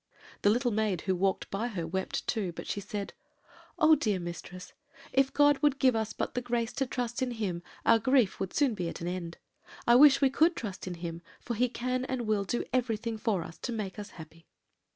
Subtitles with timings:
[0.41, 3.13] "The little maid who walked by her wept too; but she said:
[3.77, 4.73] "'Oh, dear mistress!
[5.13, 8.51] if God would give us but the grace to trust in Him, our grief would
[8.51, 9.37] soon be at an end.
[9.85, 13.43] I wish we could trust in Him, for He can and will do everything for
[13.43, 14.47] us to make us happy.'